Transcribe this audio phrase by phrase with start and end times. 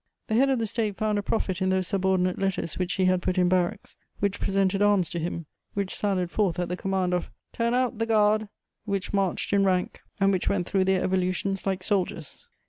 [0.29, 3.21] The head of the State found a profit in those subordinate letters which he had
[3.21, 7.29] put in barracks, which presented arms to him, which sallied forth at the command of
[7.53, 8.49] "Turn out, the guard!"
[8.85, 12.49] which marched in rank, and which went through their evolutions like soldiers.